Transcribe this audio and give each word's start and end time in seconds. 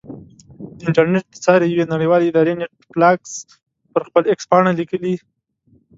د 0.77 0.79
انټرنېټ 0.87 1.25
د 1.29 1.35
څار 1.45 1.59
یوې 1.73 1.85
نړیوالې 1.93 2.27
ادارې 2.29 2.53
نېټ 2.59 2.73
بلاکس 2.93 3.33
پر 3.93 4.01
خپل 4.07 4.23
ایکس 4.27 4.45
پاڼه 4.51 4.71
لیکلي. 4.79 5.13